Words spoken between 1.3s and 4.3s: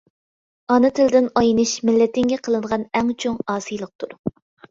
ئاينىش مىللىتىڭگە قىلىنغان ئەڭ چوڭ ئاسىيلىقتۇر.